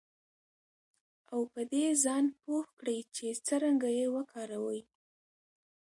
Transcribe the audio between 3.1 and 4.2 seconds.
چې څرنګه یې